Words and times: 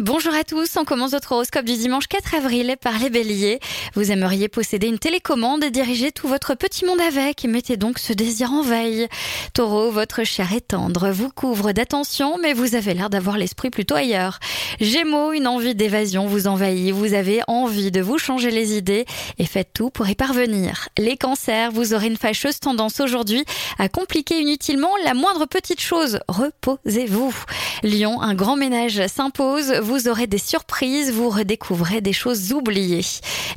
Bonjour 0.00 0.32
à 0.32 0.42
tous, 0.42 0.78
on 0.78 0.86
commence 0.86 1.10
votre 1.10 1.32
horoscope 1.32 1.66
du 1.66 1.76
dimanche 1.76 2.06
4 2.06 2.36
avril 2.36 2.76
par 2.80 2.98
les 2.98 3.10
béliers. 3.10 3.60
Vous 3.94 4.10
aimeriez 4.10 4.48
posséder 4.48 4.86
une 4.86 4.98
télécommande 4.98 5.62
et 5.62 5.70
diriger 5.70 6.12
tout 6.12 6.26
votre 6.26 6.54
petit 6.54 6.86
monde 6.86 7.00
avec, 7.02 7.44
mettez 7.44 7.76
donc 7.76 7.98
ce 7.98 8.14
désir 8.14 8.52
en 8.52 8.62
veille. 8.62 9.06
Taureau, 9.52 9.90
votre 9.90 10.24
chair 10.24 10.54
est 10.54 10.68
tendre, 10.68 11.10
vous 11.10 11.28
couvre 11.28 11.72
d'attention, 11.72 12.38
mais 12.40 12.54
vous 12.54 12.74
avez 12.74 12.94
l'air 12.94 13.10
d'avoir 13.10 13.36
l'esprit 13.36 13.68
plutôt 13.68 13.94
ailleurs. 13.94 14.38
Gémeaux, 14.80 15.32
une 15.32 15.46
envie 15.46 15.74
d'évasion 15.74 16.26
vous 16.26 16.46
envahit, 16.46 16.94
vous 16.94 17.12
avez 17.12 17.42
envie 17.46 17.90
de 17.90 18.00
vous 18.00 18.16
changer 18.16 18.50
les 18.50 18.74
idées 18.78 19.04
et 19.38 19.44
faites 19.44 19.74
tout 19.74 19.90
pour 19.90 20.08
y 20.08 20.14
parvenir. 20.14 20.88
Les 20.96 21.18
cancers, 21.18 21.70
vous 21.70 21.92
aurez 21.92 22.06
une 22.06 22.16
fâcheuse 22.16 22.60
tendance 22.60 22.98
aujourd'hui 23.00 23.44
à 23.78 23.90
compliquer 23.90 24.40
inutilement 24.40 24.92
la 25.04 25.12
moindre 25.12 25.44
petite 25.44 25.82
chose. 25.82 26.18
Reposez-vous. 26.28 27.34
Lion, 27.82 28.22
un 28.22 28.34
grand 28.34 28.56
ménage 28.56 29.06
s'impose, 29.08 29.81
vous 29.82 30.08
aurez 30.08 30.26
des 30.26 30.38
surprises, 30.38 31.10
vous 31.12 31.28
redécouvrez 31.28 32.00
des 32.00 32.12
choses 32.12 32.52
oubliées. 32.52 33.04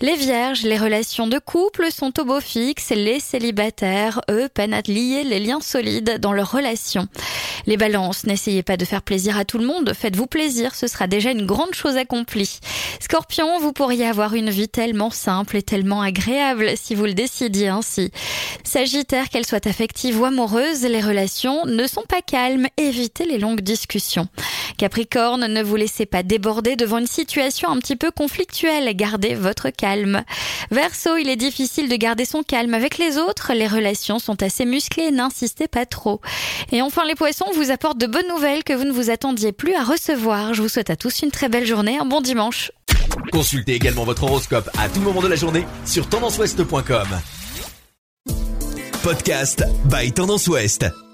Les 0.01 0.15
vierges, 0.15 0.63
les 0.63 0.77
relations 0.77 1.27
de 1.27 1.39
couple 1.39 1.91
sont 1.91 2.19
au 2.19 2.25
beau 2.25 2.41
fixe, 2.41 2.89
les 2.89 3.19
célibataires, 3.19 4.21
eux, 4.29 4.49
peinent 4.53 4.73
à 4.73 4.81
lier 4.81 5.23
les 5.23 5.39
liens 5.39 5.61
solides 5.61 6.19
dans 6.19 6.33
leurs 6.33 6.51
relations. 6.51 7.07
Les 7.67 7.77
balances, 7.77 8.25
n'essayez 8.25 8.63
pas 8.63 8.77
de 8.77 8.85
faire 8.85 9.01
plaisir 9.01 9.37
à 9.37 9.45
tout 9.45 9.57
le 9.57 9.65
monde, 9.65 9.93
faites-vous 9.93 10.27
plaisir, 10.27 10.75
ce 10.75 10.87
sera 10.87 11.07
déjà 11.07 11.31
une 11.31 11.45
grande 11.45 11.73
chose 11.73 11.97
accomplie. 11.97 12.59
Scorpion, 12.99 13.59
vous 13.59 13.73
pourriez 13.73 14.05
avoir 14.05 14.33
une 14.33 14.49
vie 14.49 14.69
tellement 14.69 15.09
simple 15.09 15.57
et 15.57 15.63
tellement 15.63 16.01
agréable 16.01 16.71
si 16.75 16.95
vous 16.95 17.05
le 17.05 17.13
décidiez 17.13 17.69
ainsi. 17.69 18.11
Sagittaire, 18.63 19.29
qu'elle 19.29 19.45
soit 19.45 19.67
affective 19.67 20.19
ou 20.19 20.25
amoureuse, 20.25 20.81
les 20.81 21.01
relations 21.01 21.65
ne 21.65 21.87
sont 21.87 22.03
pas 22.07 22.21
calmes, 22.21 22.67
évitez 22.77 23.25
les 23.25 23.37
longues 23.37 23.61
discussions. 23.61 24.27
Capricorne, 24.77 25.47
ne 25.47 25.63
vous 25.63 25.75
laissez 25.75 26.05
pas 26.05 26.23
déborder 26.23 26.75
devant 26.75 26.97
une 26.97 27.07
situation 27.07 27.69
un 27.69 27.79
petit 27.79 27.95
peu 27.95 28.11
conflictuelle, 28.11 28.95
gardez 28.95 29.35
votre 29.35 29.69
calme. 29.69 30.23
Verseau, 30.71 31.17
il 31.17 31.29
est 31.29 31.35
difficile 31.35 31.89
de 31.89 31.95
garder 31.95 32.25
son 32.25 32.43
calme 32.43 32.73
avec 32.73 32.97
les 32.97 33.17
autres, 33.17 33.53
les 33.53 33.67
relations 33.67 34.19
sont 34.19 34.41
assez 34.43 34.65
musclées, 34.65 35.11
n'insistez 35.11 35.67
pas 35.67 35.85
trop. 35.85 36.21
Et 36.71 36.81
enfin 36.81 37.05
les 37.05 37.15
poissons 37.15 37.51
vous 37.53 37.71
apportent 37.71 37.97
de 37.97 38.07
bonnes 38.07 38.27
nouvelles 38.27 38.63
que 38.63 38.73
vous 38.73 38.83
ne 38.83 38.91
vous 38.91 39.09
attendiez 39.09 39.51
plus 39.51 39.75
à 39.75 39.83
recevoir. 39.83 40.53
Je 40.53 40.61
vous 40.61 40.69
souhaite 40.69 40.89
à 40.89 40.95
tous 40.95 41.21
une 41.21 41.31
très 41.31 41.49
belle 41.49 41.65
journée, 41.65 41.97
un 41.97 42.05
bon 42.05 42.21
dimanche. 42.21 42.71
Consultez 43.31 43.73
également 43.75 44.03
votre 44.03 44.23
horoscope 44.23 44.69
à 44.77 44.89
tout 44.89 45.01
moment 45.01 45.21
de 45.21 45.27
la 45.27 45.35
journée 45.35 45.65
sur 45.85 46.07
tendanceouest.com. 46.09 47.07
Podcast 49.03 49.63
by 49.85 50.11
Tendance 50.11 50.47
Ouest. 50.47 51.04